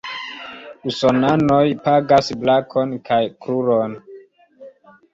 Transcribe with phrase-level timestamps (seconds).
[0.91, 3.99] Usonanoj pagas brakon kaj kruron.